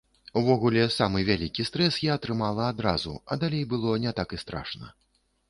[0.39, 4.93] Увогуле, самы вялікі стрэс я атрымала адразу, а далей было не так і страшна.